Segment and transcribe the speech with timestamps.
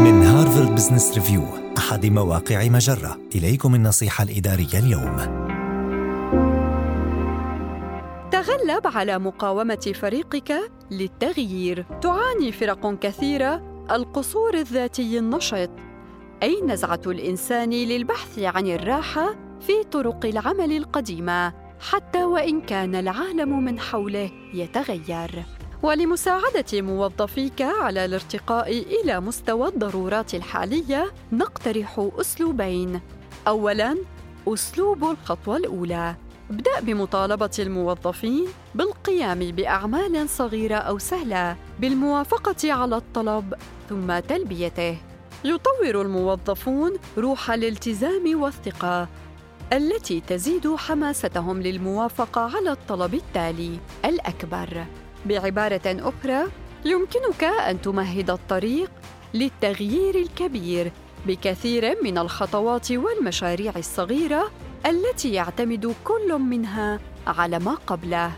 [0.00, 1.42] من هارفارد بزنس ريفيو
[1.78, 3.18] أحد مواقع مجرة.
[3.34, 5.16] إليكم النصيحة الإدارية اليوم.
[8.30, 10.52] تغلب على مقاومة فريقك
[10.90, 11.86] للتغيير.
[12.02, 15.70] تعاني فرق كثيرة القصور الذاتي النشط.
[16.42, 21.52] أي نزعة الإنسان للبحث عن الراحة في طرق العمل القديمة؟
[21.90, 25.44] حتى وإن كان العالم من حوله يتغير.
[25.82, 33.00] ولمساعدة موظفيك على الارتقاء إلى مستوى الضرورات الحالية نقترح أسلوبين.
[33.48, 33.96] أولاً،
[34.48, 36.14] أسلوب الخطوة الأولى.
[36.50, 43.54] ابدأ بمطالبة الموظفين بالقيام بأعمال صغيرة أو سهلة بالموافقة على الطلب
[43.88, 44.96] ثم تلبيته.
[45.44, 49.08] يطور الموظفون روح الالتزام والثقة
[49.72, 54.86] التي تزيد حماستهم للموافقة على الطلب التالي الأكبر.
[55.26, 56.50] بعبارة أخرى
[56.84, 58.90] يمكنك أن تمهد الطريق
[59.34, 60.92] للتغيير الكبير
[61.26, 64.50] بكثير من الخطوات والمشاريع الصغيرة
[64.86, 68.32] التي يعتمد كل منها على ما قبله.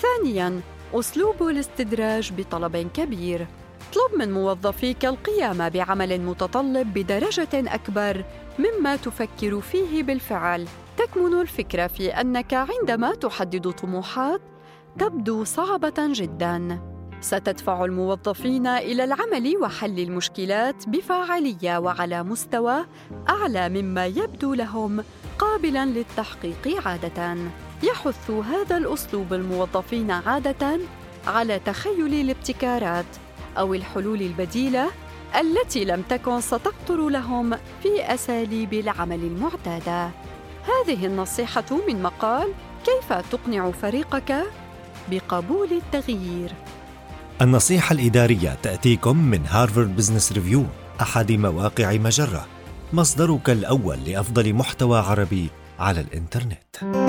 [0.00, 0.60] ثانياً،
[0.94, 3.46] أسلوب الاستدراج بطلب كبير.
[3.90, 8.24] اطلب من موظفيك القيام بعمل متطلب بدرجة أكبر
[8.58, 10.66] مما تفكر فيه بالفعل.
[10.96, 14.40] تكمن الفكرة في أنك عندما تحدد طموحات
[14.98, 16.80] تبدو صعبة جدا.
[17.20, 22.86] ستدفع الموظفين إلى العمل وحل المشكلات بفاعلية وعلى مستوى
[23.28, 25.04] أعلى مما يبدو لهم
[25.38, 27.36] قابلا للتحقيق عادة.
[27.82, 30.80] يحث هذا الأسلوب الموظفين عادة
[31.26, 33.06] على تخيل الابتكارات
[33.58, 34.90] أو الحلول البديلة
[35.40, 40.10] التي لم تكن ستخطر لهم في أساليب العمل المعتادة.
[40.64, 42.52] هذه النصيحة من مقال
[42.84, 44.46] كيف تقنع فريقك؟
[45.10, 46.52] بقبول التغيير
[47.42, 50.64] النصيحة الإدارية تأتيكم من هارفارد بزنس ريفيو
[51.00, 52.46] أحد مواقع مجرة
[52.92, 57.05] مصدرك الأول لأفضل محتوى عربي على الإنترنت.